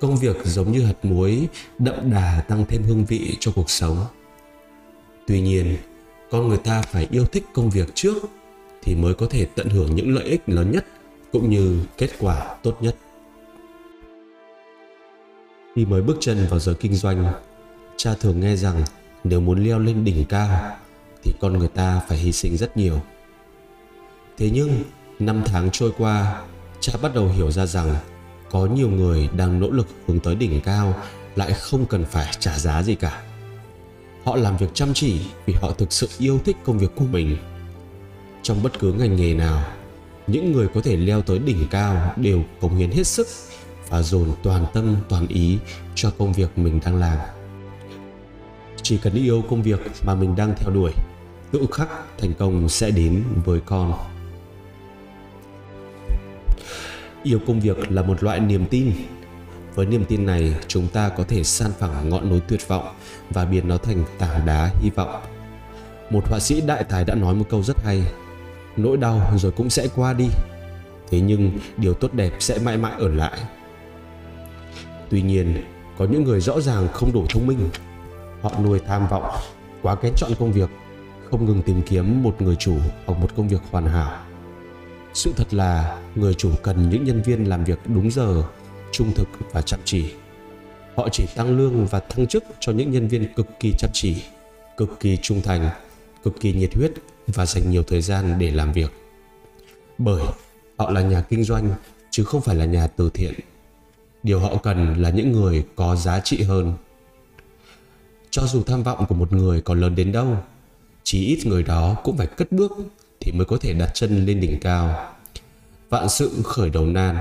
Công 0.00 0.16
việc 0.16 0.36
giống 0.44 0.72
như 0.72 0.84
hạt 0.84 1.04
muối, 1.04 1.48
đậm 1.78 2.10
đà 2.10 2.44
tăng 2.48 2.64
thêm 2.68 2.82
hương 2.82 3.04
vị 3.04 3.36
cho 3.40 3.52
cuộc 3.54 3.70
sống. 3.70 4.04
Tuy 5.26 5.40
nhiên 5.40 5.76
con 6.30 6.48
người 6.48 6.58
ta 6.58 6.82
phải 6.82 7.08
yêu 7.10 7.24
thích 7.24 7.44
công 7.54 7.70
việc 7.70 7.94
trước 7.94 8.16
thì 8.82 8.94
mới 8.94 9.14
có 9.14 9.26
thể 9.30 9.46
tận 9.54 9.68
hưởng 9.68 9.94
những 9.94 10.14
lợi 10.14 10.24
ích 10.24 10.42
lớn 10.46 10.70
nhất 10.70 10.86
cũng 11.32 11.50
như 11.50 11.80
kết 11.98 12.10
quả 12.18 12.56
tốt 12.62 12.76
nhất. 12.80 12.96
Khi 15.76 15.84
mới 15.84 16.02
bước 16.02 16.16
chân 16.20 16.46
vào 16.50 16.58
giới 16.58 16.74
kinh 16.74 16.94
doanh, 16.94 17.32
cha 17.96 18.14
thường 18.20 18.40
nghe 18.40 18.56
rằng 18.56 18.82
nếu 19.24 19.40
muốn 19.40 19.64
leo 19.64 19.78
lên 19.78 20.04
đỉnh 20.04 20.24
cao 20.24 20.76
thì 21.22 21.32
con 21.40 21.58
người 21.58 21.68
ta 21.68 22.00
phải 22.08 22.18
hy 22.18 22.32
sinh 22.32 22.56
rất 22.56 22.76
nhiều. 22.76 23.00
Thế 24.38 24.50
nhưng, 24.50 24.82
năm 25.18 25.42
tháng 25.46 25.70
trôi 25.72 25.92
qua, 25.98 26.42
cha 26.80 26.92
bắt 27.02 27.14
đầu 27.14 27.28
hiểu 27.28 27.50
ra 27.50 27.66
rằng 27.66 27.96
có 28.50 28.66
nhiều 28.66 28.88
người 28.88 29.28
đang 29.36 29.60
nỗ 29.60 29.70
lực 29.70 29.86
hướng 30.06 30.20
tới 30.20 30.34
đỉnh 30.34 30.60
cao 30.60 30.94
lại 31.36 31.52
không 31.52 31.86
cần 31.86 32.04
phải 32.04 32.32
trả 32.40 32.58
giá 32.58 32.82
gì 32.82 32.94
cả 32.94 33.27
họ 34.28 34.36
làm 34.36 34.56
việc 34.56 34.74
chăm 34.74 34.94
chỉ 34.94 35.20
vì 35.46 35.54
họ 35.54 35.72
thực 35.72 35.92
sự 35.92 36.08
yêu 36.18 36.40
thích 36.44 36.56
công 36.64 36.78
việc 36.78 36.90
của 36.96 37.04
mình. 37.12 37.36
Trong 38.42 38.62
bất 38.62 38.78
cứ 38.78 38.92
ngành 38.92 39.16
nghề 39.16 39.34
nào, 39.34 39.62
những 40.26 40.52
người 40.52 40.68
có 40.74 40.80
thể 40.80 40.96
leo 40.96 41.22
tới 41.22 41.38
đỉnh 41.38 41.66
cao 41.70 42.12
đều 42.16 42.42
cống 42.60 42.76
hiến 42.76 42.90
hết 42.90 43.06
sức 43.06 43.26
và 43.88 44.02
dồn 44.02 44.28
toàn 44.42 44.66
tâm, 44.74 44.96
toàn 45.08 45.26
ý 45.26 45.58
cho 45.94 46.10
công 46.18 46.32
việc 46.32 46.58
mình 46.58 46.80
đang 46.84 46.96
làm. 46.96 47.18
Chỉ 48.82 48.98
cần 48.98 49.14
yêu 49.14 49.44
công 49.50 49.62
việc 49.62 49.80
mà 50.06 50.14
mình 50.14 50.36
đang 50.36 50.54
theo 50.56 50.70
đuổi, 50.70 50.92
tự 51.52 51.66
khắc 51.72 51.88
thành 52.18 52.34
công 52.34 52.68
sẽ 52.68 52.90
đến 52.90 53.24
với 53.44 53.60
con. 53.66 53.92
Yêu 57.22 57.38
công 57.46 57.60
việc 57.60 57.92
là 57.92 58.02
một 58.02 58.22
loại 58.22 58.40
niềm 58.40 58.66
tin 58.70 58.92
với 59.78 59.86
niềm 59.86 60.04
tin 60.04 60.26
này, 60.26 60.54
chúng 60.68 60.88
ta 60.88 61.08
có 61.08 61.24
thể 61.28 61.44
san 61.44 61.70
phẳng 61.78 62.08
ngọn 62.08 62.30
núi 62.30 62.40
tuyệt 62.48 62.68
vọng 62.68 62.94
và 63.30 63.44
biến 63.44 63.68
nó 63.68 63.78
thành 63.78 64.04
tảng 64.18 64.46
đá 64.46 64.70
hy 64.80 64.90
vọng. 64.90 65.22
Một 66.10 66.28
họa 66.28 66.38
sĩ 66.40 66.60
đại 66.60 66.84
tài 66.84 67.04
đã 67.04 67.14
nói 67.14 67.34
một 67.34 67.44
câu 67.50 67.62
rất 67.62 67.76
hay, 67.84 68.02
nỗi 68.76 68.96
đau 68.96 69.30
rồi 69.36 69.52
cũng 69.52 69.70
sẽ 69.70 69.88
qua 69.96 70.12
đi, 70.12 70.28
thế 71.10 71.20
nhưng 71.20 71.58
điều 71.76 71.94
tốt 71.94 72.14
đẹp 72.14 72.32
sẽ 72.38 72.58
mãi 72.58 72.76
mãi 72.76 72.92
ở 72.98 73.08
lại. 73.08 73.38
Tuy 75.10 75.22
nhiên, 75.22 75.64
có 75.98 76.04
những 76.04 76.24
người 76.24 76.40
rõ 76.40 76.60
ràng 76.60 76.88
không 76.92 77.12
đủ 77.12 77.26
thông 77.28 77.46
minh. 77.46 77.68
Họ 78.42 78.52
nuôi 78.62 78.80
tham 78.86 79.06
vọng, 79.08 79.30
quá 79.82 79.94
kén 79.94 80.12
chọn 80.16 80.30
công 80.38 80.52
việc, 80.52 80.70
không 81.30 81.46
ngừng 81.46 81.62
tìm 81.62 81.82
kiếm 81.82 82.22
một 82.22 82.42
người 82.42 82.56
chủ 82.56 82.76
hoặc 83.06 83.18
một 83.20 83.28
công 83.36 83.48
việc 83.48 83.60
hoàn 83.70 83.86
hảo. 83.86 84.18
Sự 85.14 85.32
thật 85.36 85.54
là, 85.54 85.98
người 86.14 86.34
chủ 86.34 86.50
cần 86.62 86.90
những 86.90 87.04
nhân 87.04 87.22
viên 87.22 87.44
làm 87.44 87.64
việc 87.64 87.78
đúng 87.86 88.10
giờ 88.10 88.42
trung 88.92 89.12
thực 89.14 89.28
và 89.52 89.62
chăm 89.62 89.80
chỉ. 89.84 90.04
Họ 90.96 91.08
chỉ 91.12 91.26
tăng 91.36 91.58
lương 91.58 91.86
và 91.86 92.00
thăng 92.00 92.26
chức 92.26 92.44
cho 92.60 92.72
những 92.72 92.90
nhân 92.90 93.08
viên 93.08 93.32
cực 93.34 93.46
kỳ 93.60 93.72
chăm 93.78 93.90
chỉ, 93.92 94.16
cực 94.76 95.00
kỳ 95.00 95.16
trung 95.16 95.42
thành, 95.42 95.70
cực 96.22 96.40
kỳ 96.40 96.52
nhiệt 96.52 96.74
huyết 96.74 96.92
và 97.26 97.46
dành 97.46 97.70
nhiều 97.70 97.82
thời 97.82 98.00
gian 98.00 98.38
để 98.38 98.50
làm 98.50 98.72
việc. 98.72 98.92
Bởi 99.98 100.24
họ 100.76 100.90
là 100.90 101.00
nhà 101.00 101.20
kinh 101.20 101.44
doanh, 101.44 101.70
chứ 102.10 102.24
không 102.24 102.40
phải 102.40 102.56
là 102.56 102.64
nhà 102.64 102.86
từ 102.86 103.10
thiện. 103.14 103.34
Điều 104.22 104.40
họ 104.40 104.56
cần 104.56 105.02
là 105.02 105.10
những 105.10 105.32
người 105.32 105.64
có 105.76 105.96
giá 105.96 106.20
trị 106.20 106.42
hơn. 106.42 106.74
Cho 108.30 108.42
dù 108.42 108.62
tham 108.62 108.82
vọng 108.82 109.04
của 109.08 109.14
một 109.14 109.32
người 109.32 109.60
có 109.60 109.74
lớn 109.74 109.94
đến 109.94 110.12
đâu, 110.12 110.36
chỉ 111.02 111.26
ít 111.26 111.46
người 111.46 111.62
đó 111.62 111.96
cũng 112.04 112.16
phải 112.16 112.26
cất 112.26 112.52
bước 112.52 112.72
thì 113.20 113.32
mới 113.32 113.44
có 113.44 113.56
thể 113.60 113.72
đặt 113.72 113.90
chân 113.94 114.26
lên 114.26 114.40
đỉnh 114.40 114.60
cao. 114.60 115.14
Vạn 115.88 116.08
sự 116.08 116.42
khởi 116.44 116.70
đầu 116.70 116.86
nan 116.86 117.16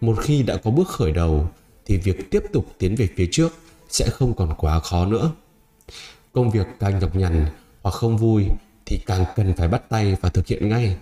một 0.00 0.16
khi 0.20 0.42
đã 0.42 0.56
có 0.56 0.70
bước 0.70 0.88
khởi 0.88 1.12
đầu, 1.12 1.50
thì 1.86 1.96
việc 1.96 2.30
tiếp 2.30 2.42
tục 2.52 2.66
tiến 2.78 2.96
về 2.96 3.08
phía 3.16 3.28
trước 3.30 3.52
sẽ 3.88 4.10
không 4.10 4.34
còn 4.34 4.54
quá 4.58 4.80
khó 4.80 5.06
nữa. 5.06 5.32
Công 6.32 6.50
việc 6.50 6.66
càng 6.78 6.98
nhọc 6.98 7.16
nhằn 7.16 7.46
hoặc 7.82 7.90
không 7.90 8.16
vui 8.16 8.44
thì 8.86 9.00
càng 9.06 9.24
cần 9.36 9.54
phải 9.56 9.68
bắt 9.68 9.88
tay 9.88 10.16
và 10.20 10.28
thực 10.28 10.46
hiện 10.46 10.68
ngay. 10.68 10.96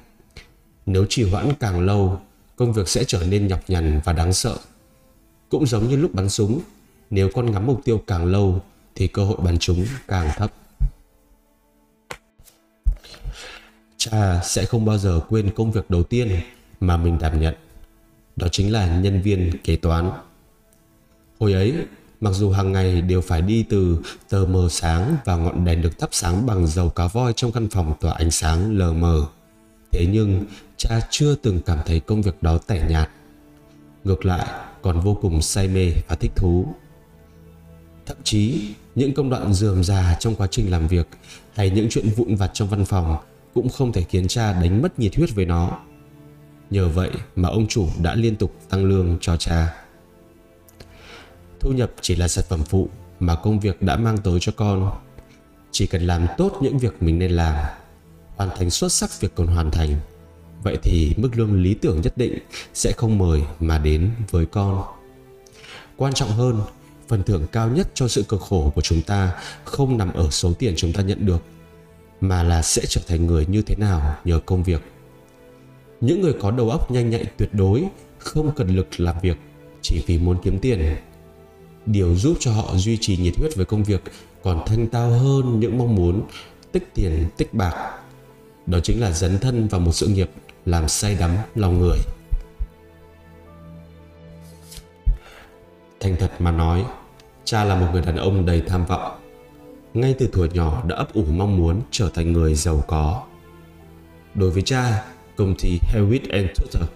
Nếu 0.87 1.07
trì 1.09 1.31
hoãn 1.31 1.52
càng 1.61 1.81
lâu, 1.81 2.21
công 2.57 2.73
việc 2.73 2.88
sẽ 2.88 3.05
trở 3.05 3.26
nên 3.26 3.47
nhọc 3.47 3.61
nhằn 3.69 4.00
và 4.05 4.12
đáng 4.12 4.33
sợ. 4.33 4.57
Cũng 5.49 5.67
giống 5.67 5.88
như 5.88 5.97
lúc 5.97 6.14
bắn 6.14 6.28
súng, 6.28 6.61
nếu 7.11 7.31
con 7.35 7.50
ngắm 7.50 7.67
mục 7.67 7.81
tiêu 7.85 8.02
càng 8.07 8.26
lâu 8.26 8.61
thì 8.95 9.07
cơ 9.07 9.25
hội 9.25 9.37
bắn 9.45 9.59
trúng 9.59 9.87
càng 10.09 10.31
thấp. 10.37 10.52
Cha 13.97 14.40
sẽ 14.45 14.64
không 14.64 14.85
bao 14.85 14.99
giờ 14.99 15.21
quên 15.28 15.50
công 15.57 15.73
việc 15.73 15.90
đầu 15.90 16.02
tiên 16.02 16.40
mà 16.81 16.97
mình 16.97 17.19
đảm 17.19 17.40
nhận 17.40 17.55
đó 18.38 18.49
chính 18.52 18.73
là 18.73 18.99
nhân 18.99 19.23
viên 19.23 19.50
kế 19.64 19.76
toán. 19.76 20.11
Hồi 21.40 21.52
ấy, 21.52 21.75
mặc 22.21 22.30
dù 22.30 22.50
hàng 22.50 22.73
ngày 22.73 23.02
đều 23.02 23.21
phải 23.21 23.42
đi 23.42 23.62
từ 23.68 23.99
tờ 24.28 24.47
mờ 24.49 24.68
sáng 24.71 25.16
và 25.25 25.37
ngọn 25.37 25.64
đèn 25.64 25.83
được 25.83 25.99
thắp 25.99 26.09
sáng 26.12 26.47
bằng 26.47 26.66
dầu 26.66 26.88
cá 26.88 27.07
voi 27.07 27.33
trong 27.37 27.52
căn 27.52 27.68
phòng 27.68 27.95
tỏa 28.00 28.12
ánh 28.12 28.30
sáng 28.30 28.78
lờ 28.78 28.92
mờ. 28.92 29.26
Thế 29.92 30.07
nhưng, 30.12 30.45
cha 30.76 31.00
chưa 31.11 31.35
từng 31.35 31.61
cảm 31.66 31.78
thấy 31.87 32.00
công 32.00 32.23
việc 32.23 32.42
đó 32.42 32.59
tẻ 32.59 32.87
nhạt. 32.90 33.11
Ngược 34.04 34.25
lại, 34.25 34.47
còn 34.83 35.00
vô 35.00 35.18
cùng 35.23 35.42
say 35.42 35.68
mê 35.68 35.92
và 36.09 36.16
thích 36.16 36.33
thú. 36.37 36.66
Thậm 38.07 38.16
chí, 38.25 38.75
những 38.95 39.14
công 39.14 39.30
đoạn 39.30 39.54
dườm 39.54 39.85
già 39.85 40.16
trong 40.21 40.35
quá 40.35 40.47
trình 40.50 40.71
làm 40.71 40.88
việc 40.88 41.09
hay 41.54 41.71
những 41.71 41.87
chuyện 41.90 42.09
vụn 42.16 42.35
vặt 42.35 42.50
trong 42.54 42.68
văn 42.68 42.85
phòng 42.85 43.16
cũng 43.54 43.68
không 43.68 43.92
thể 43.92 44.02
khiến 44.02 44.28
cha 44.28 44.52
đánh 44.52 44.83
mất 44.83 44.99
nhiệt 44.99 45.16
huyết 45.16 45.35
với 45.35 45.45
nó 45.45 45.78
nhờ 46.70 46.88
vậy 46.88 47.10
mà 47.37 47.48
ông 47.48 47.66
chủ 47.66 47.88
đã 48.02 48.14
liên 48.14 48.37
tục 48.37 48.54
tăng 48.68 48.84
lương 48.84 49.18
cho 49.20 49.37
cha. 49.37 49.75
Thu 51.60 51.72
nhập 51.72 51.90
chỉ 52.00 52.16
là 52.16 52.28
sản 52.28 52.44
phẩm 52.48 52.62
phụ 52.64 52.88
mà 53.20 53.34
công 53.34 53.60
việc 53.60 53.82
đã 53.82 53.96
mang 53.96 54.18
tới 54.18 54.38
cho 54.40 54.52
con. 54.56 54.90
Chỉ 55.70 55.87
cần 55.87 56.06
làm 56.06 56.26
tốt 56.38 56.58
những 56.62 56.78
việc 56.78 57.02
mình 57.02 57.18
nên 57.18 57.30
làm, 57.30 57.64
hoàn 58.37 58.50
thành 58.58 58.70
xuất 58.70 58.92
sắc 58.92 59.20
việc 59.20 59.34
còn 59.34 59.46
hoàn 59.46 59.70
thành, 59.70 60.00
vậy 60.62 60.78
thì 60.82 61.14
mức 61.16 61.30
lương 61.34 61.62
lý 61.62 61.75
tưởng 61.75 62.00
nhất 62.00 62.16
định 62.16 62.38
sẽ 62.75 62.92
không 62.92 63.18
mời 63.18 63.42
mà 63.60 63.78
đến 63.78 64.10
với 64.30 64.46
con. 64.46 64.82
Quan 65.96 66.12
trọng 66.12 66.30
hơn, 66.30 66.60
phần 67.08 67.22
thưởng 67.22 67.46
cao 67.52 67.68
nhất 67.68 67.90
cho 67.94 68.08
sự 68.08 68.22
cực 68.28 68.40
khổ 68.40 68.72
của 68.75 68.80
chúng 68.80 69.02
ta 69.02 69.32
không 69.64 69.98
nằm 69.98 70.12
ở 70.12 70.30
số 70.30 70.52
tiền 70.52 70.75
chúng 70.76 70.92
ta 70.92 71.02
nhận 71.02 71.26
được, 71.26 71.42
mà 72.20 72.42
là 72.42 72.62
sẽ 72.62 72.82
trở 72.88 73.00
thành 73.08 73.26
người 73.26 73.46
như 73.46 73.62
thế 73.62 73.76
nào 73.76 74.16
nhờ 74.25 74.40
công 74.46 74.62
việc 74.62 74.82
những 76.00 76.21
người 76.21 76.33
có 76.40 76.50
đầu 76.50 76.71
óc 76.71 76.90
nhanh 76.90 77.11
nhạy 77.11 77.25
tuyệt 77.37 77.49
đối, 77.52 77.85
không 78.19 78.50
cần 78.57 78.69
lực 78.69 79.00
làm 79.00 79.17
việc, 79.23 79.37
chỉ 79.83 80.05
vì 80.07 80.19
muốn 80.19 80.37
kiếm 80.43 80.59
tiền. 80.59 80.97
Điều 81.87 82.17
giúp 82.17 82.37
cho 82.40 82.52
họ 82.52 82.76
duy 82.76 82.99
trì 83.00 83.17
nhiệt 83.17 83.38
huyết 83.38 83.57
với 83.57 83.64
công 83.64 83.85
việc 83.85 84.02
còn 84.43 84.62
thanh 84.67 84.87
tao 84.87 85.11
hơn 85.11 85.61
những 85.61 85.78
mong 85.78 85.95
muốn, 85.95 86.23
tích 86.73 86.95
tiền, 86.95 87.28
tích 87.37 87.55
bạc. 87.55 87.99
Đó 88.67 88.81
chính 88.81 89.00
là 89.00 89.12
dấn 89.12 89.38
thân 89.38 89.69
vào 89.69 89.81
một 89.81 89.93
sự 89.93 90.07
nghiệp 90.07 90.31
làm 90.67 90.88
say 90.88 91.17
đắm 91.21 91.37
lòng 91.55 91.81
người. 91.81 91.99
Thành 96.00 96.17
thật 96.19 96.33
mà 96.38 96.50
nói, 96.50 96.85
cha 97.45 97.64
là 97.64 97.81
một 97.81 97.87
người 97.93 98.02
đàn 98.02 98.17
ông 98.17 98.47
đầy 98.47 98.61
tham 98.61 98.87
vọng. 98.87 99.19
Ngay 99.95 100.14
từ 100.19 100.28
tuổi 100.33 100.49
nhỏ 100.55 100.83
đã 100.87 100.97
ấp 100.97 101.14
ủ 101.14 101.25
mong 101.25 101.59
muốn 101.59 101.81
trở 101.90 102.11
thành 102.14 102.33
người 102.33 102.55
giàu 102.55 102.85
có. 102.87 103.23
Đối 104.35 104.50
với 104.50 104.62
cha 104.62 105.05
công 105.38 105.54
ty 105.54 105.78
Hewitt 105.92 106.21
and 106.30 106.47
Tutor 106.57 106.88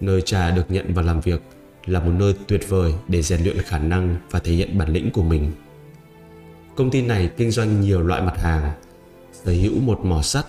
nơi 0.00 0.22
cha 0.22 0.50
được 0.50 0.70
nhận 0.70 0.94
vào 0.94 1.04
làm 1.04 1.20
việc 1.20 1.42
là 1.86 2.00
một 2.00 2.10
nơi 2.18 2.34
tuyệt 2.46 2.68
vời 2.68 2.94
để 3.08 3.22
rèn 3.22 3.42
luyện 3.42 3.58
khả 3.62 3.78
năng 3.78 4.16
và 4.30 4.38
thể 4.38 4.52
hiện 4.52 4.78
bản 4.78 4.88
lĩnh 4.88 5.10
của 5.10 5.22
mình 5.22 5.52
công 6.76 6.90
ty 6.90 7.02
này 7.02 7.30
kinh 7.36 7.50
doanh 7.50 7.80
nhiều 7.80 8.02
loại 8.02 8.22
mặt 8.22 8.38
hàng 8.38 8.72
sở 9.32 9.52
hữu 9.52 9.80
một 9.80 10.04
mỏ 10.04 10.22
sắt 10.22 10.46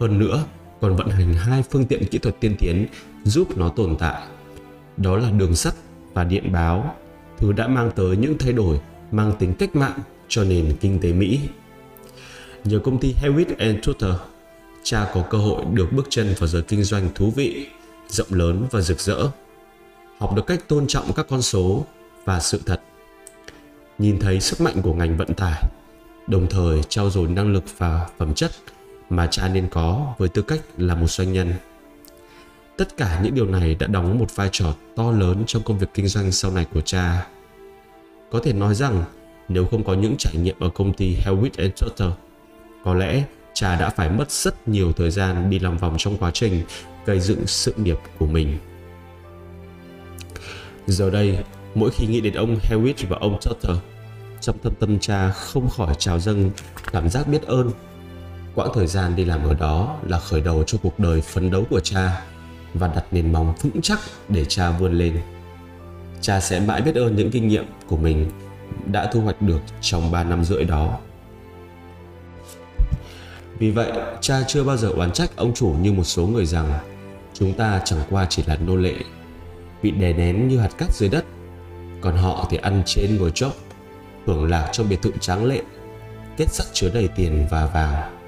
hơn 0.00 0.18
nữa 0.18 0.44
còn 0.80 0.96
vận 0.96 1.08
hành 1.08 1.34
hai 1.34 1.62
phương 1.70 1.86
tiện 1.86 2.04
kỹ 2.04 2.18
thuật 2.18 2.40
tiên 2.40 2.56
tiến 2.58 2.86
giúp 3.24 3.56
nó 3.56 3.68
tồn 3.68 3.96
tại 3.98 4.22
đó 4.96 5.16
là 5.16 5.30
đường 5.30 5.54
sắt 5.54 5.74
và 6.14 6.24
điện 6.24 6.52
báo 6.52 6.94
thứ 7.38 7.52
đã 7.52 7.68
mang 7.68 7.90
tới 7.96 8.16
những 8.16 8.38
thay 8.38 8.52
đổi 8.52 8.80
mang 9.10 9.32
tính 9.38 9.54
cách 9.54 9.76
mạng 9.76 9.98
cho 10.28 10.44
nền 10.44 10.76
kinh 10.80 11.00
tế 11.00 11.12
Mỹ. 11.12 11.40
Nhờ 12.64 12.78
công 12.78 12.98
ty 12.98 13.14
Hewitt 13.22 13.54
and 13.58 13.78
Tutor, 13.86 14.14
cha 14.90 15.10
có 15.14 15.22
cơ 15.30 15.38
hội 15.38 15.64
được 15.72 15.92
bước 15.92 16.06
chân 16.10 16.34
vào 16.38 16.46
giới 16.46 16.62
kinh 16.62 16.84
doanh 16.84 17.08
thú 17.14 17.30
vị, 17.36 17.66
rộng 18.08 18.26
lớn 18.30 18.66
và 18.70 18.80
rực 18.80 19.00
rỡ. 19.00 19.28
Học 20.18 20.34
được 20.36 20.46
cách 20.46 20.68
tôn 20.68 20.86
trọng 20.86 21.12
các 21.12 21.26
con 21.28 21.42
số 21.42 21.86
và 22.24 22.40
sự 22.40 22.60
thật. 22.66 22.80
Nhìn 23.98 24.18
thấy 24.18 24.40
sức 24.40 24.60
mạnh 24.60 24.82
của 24.82 24.94
ngành 24.94 25.16
vận 25.16 25.34
tải, 25.34 25.62
đồng 26.26 26.46
thời 26.46 26.82
trao 26.88 27.10
dồi 27.10 27.28
năng 27.28 27.52
lực 27.52 27.64
và 27.78 28.08
phẩm 28.18 28.34
chất 28.34 28.50
mà 29.10 29.26
cha 29.26 29.48
nên 29.48 29.68
có 29.70 30.14
với 30.18 30.28
tư 30.28 30.42
cách 30.42 30.60
là 30.76 30.94
một 30.94 31.06
doanh 31.10 31.32
nhân. 31.32 31.52
Tất 32.76 32.96
cả 32.96 33.20
những 33.22 33.34
điều 33.34 33.46
này 33.46 33.74
đã 33.74 33.86
đóng 33.86 34.18
một 34.18 34.36
vai 34.36 34.48
trò 34.52 34.74
to 34.96 35.10
lớn 35.10 35.44
trong 35.46 35.62
công 35.62 35.78
việc 35.78 35.88
kinh 35.94 36.08
doanh 36.08 36.32
sau 36.32 36.50
này 36.50 36.66
của 36.74 36.80
cha. 36.80 37.26
Có 38.30 38.40
thể 38.44 38.52
nói 38.52 38.74
rằng 38.74 39.04
nếu 39.48 39.66
không 39.66 39.84
có 39.84 39.94
những 39.94 40.14
trải 40.18 40.34
nghiệm 40.36 40.56
ở 40.60 40.68
công 40.68 40.92
ty 40.92 41.16
Hewitt 41.24 41.70
Total, 41.80 42.10
có 42.84 42.94
lẽ 42.94 43.24
cha 43.58 43.76
đã 43.76 43.90
phải 43.90 44.10
mất 44.10 44.30
rất 44.30 44.68
nhiều 44.68 44.92
thời 44.92 45.10
gian 45.10 45.50
đi 45.50 45.58
làm 45.58 45.78
vòng 45.78 45.94
trong 45.98 46.16
quá 46.16 46.30
trình 46.34 46.62
gây 47.06 47.20
dựng 47.20 47.46
sự 47.46 47.74
nghiệp 47.76 47.98
của 48.18 48.26
mình. 48.26 48.58
Giờ 50.86 51.10
đây, 51.10 51.38
mỗi 51.74 51.90
khi 51.90 52.06
nghĩ 52.06 52.20
đến 52.20 52.34
ông 52.34 52.58
Hewitt 52.70 53.08
và 53.08 53.16
ông 53.20 53.38
Tutter, 53.42 53.76
trong 54.40 54.56
thâm 54.62 54.72
tâm 54.80 54.98
cha 54.98 55.30
không 55.30 55.70
khỏi 55.70 55.94
trào 55.98 56.18
dâng 56.18 56.50
cảm 56.92 57.08
giác 57.08 57.28
biết 57.28 57.42
ơn. 57.42 57.70
Quãng 58.54 58.70
thời 58.74 58.86
gian 58.86 59.16
đi 59.16 59.24
làm 59.24 59.44
ở 59.44 59.54
đó 59.54 59.96
là 60.06 60.18
khởi 60.18 60.40
đầu 60.40 60.64
cho 60.66 60.78
cuộc 60.82 60.98
đời 60.98 61.20
phấn 61.20 61.50
đấu 61.50 61.64
của 61.70 61.80
cha 61.80 62.22
và 62.74 62.88
đặt 62.88 63.04
nền 63.10 63.32
móng 63.32 63.54
vững 63.62 63.82
chắc 63.82 63.98
để 64.28 64.44
cha 64.44 64.70
vươn 64.70 64.92
lên. 64.92 65.20
Cha 66.20 66.40
sẽ 66.40 66.60
mãi 66.60 66.82
biết 66.82 66.94
ơn 66.94 67.16
những 67.16 67.30
kinh 67.30 67.48
nghiệm 67.48 67.64
của 67.86 67.96
mình 67.96 68.30
đã 68.86 69.10
thu 69.12 69.20
hoạch 69.20 69.42
được 69.42 69.60
trong 69.80 70.10
3 70.10 70.24
năm 70.24 70.44
rưỡi 70.44 70.64
đó. 70.64 70.98
Vì 73.58 73.70
vậy, 73.70 73.92
cha 74.20 74.42
chưa 74.48 74.64
bao 74.64 74.76
giờ 74.76 74.88
oán 74.88 75.12
trách 75.12 75.36
ông 75.36 75.54
chủ 75.54 75.74
như 75.80 75.92
một 75.92 76.04
số 76.04 76.26
người 76.26 76.46
rằng 76.46 76.78
chúng 77.34 77.54
ta 77.54 77.80
chẳng 77.84 78.00
qua 78.10 78.26
chỉ 78.30 78.42
là 78.46 78.56
nô 78.56 78.76
lệ, 78.76 78.94
bị 79.82 79.90
đè 79.90 80.12
nén 80.12 80.48
như 80.48 80.58
hạt 80.58 80.70
cát 80.78 80.94
dưới 80.94 81.08
đất, 81.08 81.24
còn 82.00 82.16
họ 82.16 82.46
thì 82.50 82.56
ăn 82.56 82.82
trên 82.86 83.16
ngồi 83.16 83.30
chốc, 83.34 83.52
hưởng 84.26 84.50
lạc 84.50 84.68
trong 84.72 84.88
biệt 84.88 85.02
thự 85.02 85.12
tráng 85.20 85.44
lệ, 85.44 85.62
kết 86.36 86.48
sắt 86.48 86.66
chứa 86.72 86.90
đầy 86.94 87.08
tiền 87.08 87.46
và 87.50 87.66
vàng. 87.66 88.18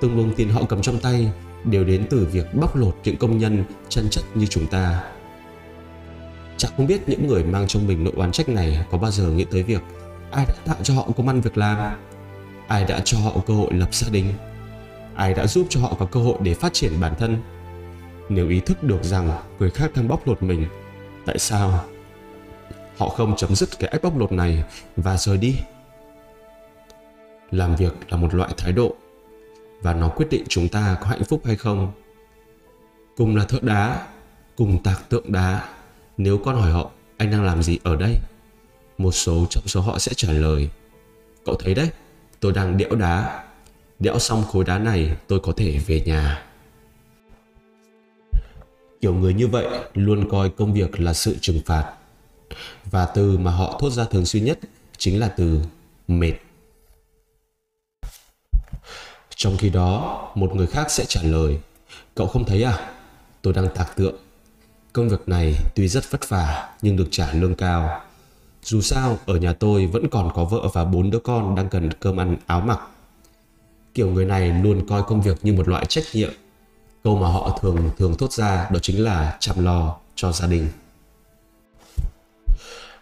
Từng 0.00 0.16
luồng 0.16 0.34
tiền 0.34 0.48
họ 0.48 0.62
cầm 0.68 0.82
trong 0.82 0.98
tay 0.98 1.32
đều 1.64 1.84
đến 1.84 2.06
từ 2.10 2.28
việc 2.32 2.54
bóc 2.54 2.76
lột 2.76 2.96
những 3.04 3.16
công 3.16 3.38
nhân 3.38 3.64
chân 3.88 4.08
chất 4.10 4.24
như 4.34 4.46
chúng 4.46 4.66
ta. 4.66 5.02
Chẳng 6.56 6.72
không 6.76 6.86
biết 6.86 7.08
những 7.08 7.26
người 7.26 7.44
mang 7.44 7.66
trong 7.66 7.86
mình 7.86 8.04
nỗi 8.04 8.12
oán 8.16 8.32
trách 8.32 8.48
này 8.48 8.86
có 8.90 8.98
bao 8.98 9.10
giờ 9.10 9.24
nghĩ 9.30 9.44
tới 9.44 9.62
việc 9.62 9.82
ai 10.30 10.46
đã 10.46 10.54
tạo 10.64 10.76
cho 10.82 10.94
họ 10.94 11.08
công 11.16 11.28
ăn 11.28 11.40
việc 11.40 11.58
làm, 11.58 11.96
ai 12.68 12.84
đã 12.84 13.00
cho 13.04 13.18
họ 13.18 13.32
cơ 13.46 13.54
hội 13.54 13.72
lập 13.72 13.94
gia 13.94 14.08
đình, 14.10 14.32
ai 15.14 15.34
đã 15.34 15.46
giúp 15.46 15.66
cho 15.70 15.80
họ 15.80 15.96
có 15.98 16.06
cơ 16.06 16.20
hội 16.20 16.36
để 16.42 16.54
phát 16.54 16.72
triển 16.72 17.00
bản 17.00 17.14
thân. 17.18 17.38
Nếu 18.28 18.48
ý 18.48 18.60
thức 18.60 18.82
được 18.82 19.02
rằng 19.02 19.30
người 19.58 19.70
khác 19.70 19.90
đang 19.96 20.08
bóc 20.08 20.26
lột 20.26 20.42
mình, 20.42 20.66
tại 21.26 21.38
sao 21.38 21.84
họ 22.96 23.08
không 23.08 23.36
chấm 23.36 23.54
dứt 23.54 23.68
cái 23.78 23.90
ách 23.90 24.02
bóc 24.02 24.18
lột 24.18 24.32
này 24.32 24.64
và 24.96 25.16
rời 25.16 25.36
đi? 25.36 25.56
Làm 27.50 27.76
việc 27.76 27.92
là 28.08 28.16
một 28.16 28.34
loại 28.34 28.50
thái 28.56 28.72
độ 28.72 28.94
và 29.82 29.94
nó 29.94 30.08
quyết 30.08 30.26
định 30.30 30.44
chúng 30.48 30.68
ta 30.68 30.96
có 31.00 31.06
hạnh 31.06 31.24
phúc 31.24 31.40
hay 31.44 31.56
không. 31.56 31.92
Cùng 33.16 33.36
là 33.36 33.44
thợ 33.44 33.58
đá, 33.62 34.06
cùng 34.56 34.82
tạc 34.82 35.08
tượng 35.08 35.32
đá 35.32 35.68
nếu 36.16 36.38
con 36.44 36.56
hỏi 36.56 36.72
họ 36.72 36.90
anh 37.16 37.30
đang 37.30 37.44
làm 37.44 37.62
gì 37.62 37.78
ở 37.82 37.96
đây 37.96 38.18
một 38.98 39.12
số 39.12 39.46
trong 39.50 39.66
số 39.66 39.80
họ 39.80 39.98
sẽ 39.98 40.12
trả 40.16 40.32
lời 40.32 40.68
cậu 41.44 41.54
thấy 41.54 41.74
đấy 41.74 41.90
tôi 42.40 42.52
đang 42.52 42.76
đẽo 42.76 42.94
đá 42.94 43.44
đẽo 44.02 44.18
xong 44.18 44.44
khối 44.44 44.64
đá 44.64 44.78
này 44.78 45.16
tôi 45.26 45.40
có 45.40 45.52
thể 45.56 45.78
về 45.86 46.00
nhà. 46.00 46.44
Kiểu 49.00 49.14
người 49.14 49.34
như 49.34 49.48
vậy 49.48 49.66
luôn 49.94 50.28
coi 50.30 50.50
công 50.50 50.72
việc 50.72 51.00
là 51.00 51.12
sự 51.12 51.36
trừng 51.40 51.60
phạt. 51.66 51.92
Và 52.84 53.06
từ 53.06 53.38
mà 53.38 53.50
họ 53.50 53.78
thốt 53.80 53.90
ra 53.90 54.04
thường 54.04 54.26
xuyên 54.26 54.44
nhất 54.44 54.58
chính 54.96 55.20
là 55.20 55.28
từ 55.28 55.62
mệt. 56.08 56.32
Trong 59.36 59.56
khi 59.56 59.70
đó 59.70 60.30
một 60.34 60.54
người 60.54 60.66
khác 60.66 60.90
sẽ 60.90 61.04
trả 61.08 61.22
lời 61.22 61.58
cậu 62.14 62.26
không 62.26 62.44
thấy 62.44 62.62
à? 62.62 62.90
Tôi 63.42 63.52
đang 63.52 63.68
tạc 63.74 63.96
tượng. 63.96 64.16
Công 64.92 65.08
việc 65.08 65.28
này 65.28 65.54
tuy 65.74 65.88
rất 65.88 66.10
vất 66.10 66.28
vả 66.28 66.74
nhưng 66.82 66.96
được 66.96 67.08
trả 67.10 67.32
lương 67.32 67.54
cao. 67.54 68.00
Dù 68.62 68.80
sao, 68.80 69.18
ở 69.26 69.36
nhà 69.36 69.52
tôi 69.52 69.86
vẫn 69.86 70.08
còn 70.08 70.30
có 70.34 70.44
vợ 70.44 70.68
và 70.72 70.84
bốn 70.84 71.10
đứa 71.10 71.18
con 71.18 71.54
đang 71.54 71.68
cần 71.68 71.90
cơm 71.92 72.20
ăn 72.20 72.36
áo 72.46 72.60
mặc. 72.60 72.80
Kiểu 73.94 74.10
người 74.10 74.24
này 74.24 74.62
luôn 74.62 74.86
coi 74.88 75.02
công 75.02 75.22
việc 75.22 75.36
như 75.42 75.52
một 75.52 75.68
loại 75.68 75.84
trách 75.86 76.04
nhiệm. 76.12 76.30
Câu 77.04 77.16
mà 77.16 77.28
họ 77.28 77.58
thường 77.62 77.90
thường 77.98 78.14
thốt 78.14 78.32
ra 78.32 78.68
đó 78.72 78.78
chính 78.82 79.04
là 79.04 79.36
chăm 79.40 79.64
lo 79.64 79.96
cho 80.14 80.32
gia 80.32 80.46
đình. 80.46 80.68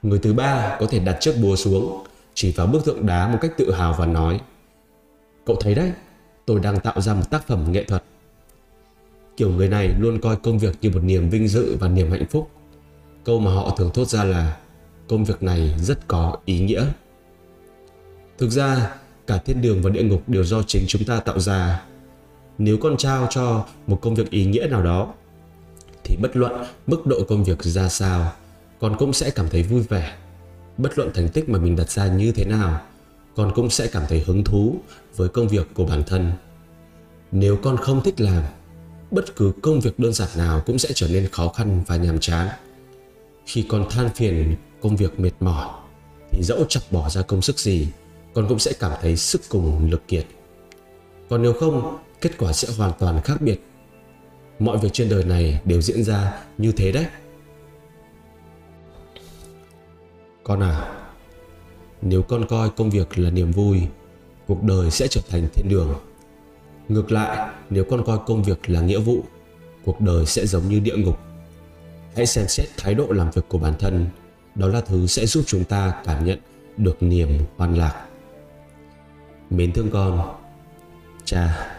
Người 0.02 0.18
thứ 0.18 0.32
ba 0.32 0.76
có 0.80 0.86
thể 0.86 0.98
đặt 0.98 1.16
chiếc 1.20 1.34
búa 1.42 1.56
xuống, 1.56 2.04
chỉ 2.34 2.52
vào 2.52 2.66
bức 2.66 2.84
tượng 2.84 3.06
đá 3.06 3.28
một 3.28 3.38
cách 3.40 3.52
tự 3.56 3.72
hào 3.72 3.94
và 3.98 4.06
nói 4.06 4.40
Cậu 5.46 5.56
thấy 5.60 5.74
đấy, 5.74 5.92
tôi 6.46 6.60
đang 6.60 6.80
tạo 6.80 7.00
ra 7.00 7.14
một 7.14 7.30
tác 7.30 7.46
phẩm 7.46 7.72
nghệ 7.72 7.84
thuật 7.84 8.04
Kiểu 9.36 9.50
người 9.50 9.68
này 9.68 9.88
luôn 9.98 10.20
coi 10.20 10.36
công 10.36 10.58
việc 10.58 10.74
như 10.80 10.90
một 10.90 11.00
niềm 11.04 11.30
vinh 11.30 11.48
dự 11.48 11.76
và 11.80 11.88
niềm 11.88 12.10
hạnh 12.10 12.26
phúc. 12.30 12.50
Câu 13.24 13.40
mà 13.40 13.54
họ 13.54 13.74
thường 13.76 13.90
thốt 13.94 14.08
ra 14.08 14.24
là 14.24 14.56
công 15.08 15.24
việc 15.24 15.42
này 15.42 15.74
rất 15.78 16.08
có 16.08 16.36
ý 16.44 16.60
nghĩa. 16.60 16.86
Thực 18.38 18.50
ra, 18.50 18.96
cả 19.30 19.38
thiên 19.38 19.62
đường 19.62 19.82
và 19.82 19.90
địa 19.90 20.02
ngục 20.02 20.22
đều 20.26 20.44
do 20.44 20.62
chính 20.62 20.84
chúng 20.88 21.04
ta 21.04 21.20
tạo 21.20 21.40
ra. 21.40 21.82
Nếu 22.58 22.78
con 22.78 22.96
trao 22.96 23.26
cho 23.30 23.66
một 23.86 23.98
công 24.02 24.14
việc 24.14 24.30
ý 24.30 24.44
nghĩa 24.44 24.66
nào 24.66 24.82
đó, 24.82 25.14
thì 26.04 26.16
bất 26.22 26.36
luận 26.36 26.52
mức 26.86 27.06
độ 27.06 27.24
công 27.28 27.44
việc 27.44 27.62
ra 27.62 27.88
sao, 27.88 28.32
con 28.80 28.96
cũng 28.98 29.12
sẽ 29.12 29.30
cảm 29.30 29.48
thấy 29.50 29.62
vui 29.62 29.82
vẻ. 29.82 30.16
Bất 30.78 30.98
luận 30.98 31.10
thành 31.14 31.28
tích 31.28 31.48
mà 31.48 31.58
mình 31.58 31.76
đặt 31.76 31.90
ra 31.90 32.06
như 32.06 32.32
thế 32.32 32.44
nào, 32.44 32.80
con 33.36 33.52
cũng 33.54 33.70
sẽ 33.70 33.86
cảm 33.86 34.02
thấy 34.08 34.24
hứng 34.26 34.44
thú 34.44 34.76
với 35.16 35.28
công 35.28 35.48
việc 35.48 35.68
của 35.74 35.84
bản 35.84 36.02
thân. 36.06 36.32
Nếu 37.32 37.56
con 37.56 37.76
không 37.76 38.02
thích 38.02 38.20
làm 38.20 38.42
bất 39.10 39.36
cứ 39.36 39.52
công 39.62 39.80
việc 39.80 39.98
đơn 39.98 40.12
giản 40.12 40.28
nào 40.36 40.62
cũng 40.66 40.78
sẽ 40.78 40.88
trở 40.94 41.08
nên 41.08 41.28
khó 41.32 41.48
khăn 41.48 41.82
và 41.86 41.96
nhàm 41.96 42.20
chán 42.20 42.48
khi 43.46 43.66
con 43.68 43.86
than 43.90 44.08
phiền 44.14 44.56
công 44.80 44.96
việc 44.96 45.20
mệt 45.20 45.32
mỏi 45.40 45.68
thì 46.30 46.42
dẫu 46.42 46.64
chặt 46.68 46.80
bỏ 46.90 47.08
ra 47.08 47.22
công 47.22 47.42
sức 47.42 47.58
gì 47.58 47.88
con 48.34 48.46
cũng 48.48 48.58
sẽ 48.58 48.72
cảm 48.80 48.92
thấy 49.00 49.16
sức 49.16 49.40
cùng 49.48 49.90
lực 49.90 50.08
kiệt 50.08 50.26
còn 51.28 51.42
nếu 51.42 51.52
không 51.52 51.98
kết 52.20 52.38
quả 52.38 52.52
sẽ 52.52 52.68
hoàn 52.78 52.92
toàn 52.98 53.22
khác 53.22 53.40
biệt 53.40 53.60
mọi 54.58 54.78
việc 54.78 54.88
trên 54.92 55.08
đời 55.08 55.24
này 55.24 55.60
đều 55.64 55.80
diễn 55.80 56.04
ra 56.04 56.44
như 56.58 56.72
thế 56.72 56.92
đấy 56.92 57.06
con 60.44 60.62
à 60.62 61.02
nếu 62.02 62.22
con 62.22 62.46
coi 62.48 62.70
công 62.70 62.90
việc 62.90 63.18
là 63.18 63.30
niềm 63.30 63.50
vui 63.50 63.80
cuộc 64.46 64.62
đời 64.62 64.90
sẽ 64.90 65.06
trở 65.08 65.20
thành 65.30 65.48
thiên 65.54 65.68
đường 65.68 65.94
Ngược 66.90 67.12
lại, 67.12 67.48
nếu 67.70 67.84
con 67.84 68.04
coi 68.04 68.18
công 68.26 68.42
việc 68.42 68.70
là 68.70 68.80
nghĩa 68.80 68.98
vụ, 68.98 69.24
cuộc 69.84 70.00
đời 70.00 70.26
sẽ 70.26 70.46
giống 70.46 70.68
như 70.68 70.80
địa 70.80 70.96
ngục. 70.96 71.18
Hãy 72.16 72.26
xem 72.26 72.48
xét 72.48 72.68
thái 72.76 72.94
độ 72.94 73.06
làm 73.10 73.30
việc 73.30 73.42
của 73.48 73.58
bản 73.58 73.74
thân. 73.78 74.06
đó 74.54 74.68
là 74.68 74.80
thứ 74.80 75.06
sẽ 75.06 75.26
giúp 75.26 75.44
chúng 75.46 75.64
ta 75.64 76.02
cảm 76.04 76.24
nhận 76.24 76.38
được 76.76 77.02
niềm 77.02 77.28
hoan 77.56 77.74
lạc 77.74 78.06
mến 79.50 79.72
thương 79.72 79.90
con. 79.90 80.34
Cha. 81.24 81.76